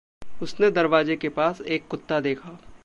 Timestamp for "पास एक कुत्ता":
1.29-2.19